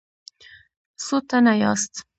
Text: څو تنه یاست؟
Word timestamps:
څو 1.05 1.15
تنه 1.29 1.53
یاست؟ 1.61 1.93